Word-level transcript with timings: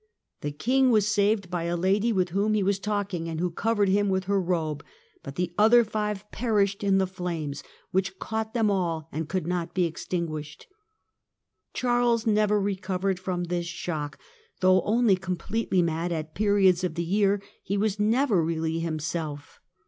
The 0.41 0.49
King 0.49 0.89
was 0.89 1.05
saved 1.07 1.51
by 1.51 1.65
a 1.65 1.77
lady 1.77 2.11
with 2.11 2.29
whom 2.29 2.55
he 2.55 2.63
was 2.63 2.79
talking 2.79 3.29
and 3.29 3.39
who 3.39 3.51
covered 3.51 3.87
him 3.89 4.09
with 4.09 4.23
her 4.23 4.41
robe, 4.41 4.83
but 5.21 5.35
the 5.35 5.53
other 5.59 5.83
five 5.83 6.23
perished 6.31 6.83
in 6.83 6.97
the 6.97 7.05
flames 7.05 7.61
which 7.91 8.17
caught 8.17 8.55
them 8.55 8.71
all 8.71 9.09
and 9.11 9.29
could 9.29 9.45
not 9.45 9.75
be 9.75 9.83
extinguished. 9.85 10.65
Charles 11.75 12.25
never 12.25 12.59
re 12.59 12.75
covered 12.75 13.19
from 13.19 13.43
this 13.43 13.67
shock; 13.67 14.17
though 14.59 14.81
only 14.85 15.15
completely 15.15 15.83
mad 15.83 16.11
at 16.11 16.33
periods 16.33 16.83
of 16.83 16.95
the 16.95 17.05
year 17.05 17.39
he 17.61 17.77
was 17.77 17.99
never 17.99 18.43
really 18.43 18.79
himself. 18.79 19.59